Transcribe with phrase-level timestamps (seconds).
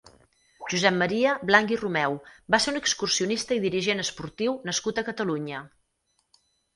[0.71, 2.15] Josep Maria Blanc i Romeu
[2.55, 5.61] va ser un excursionista i dirigent esportiu nascut a Catalunya.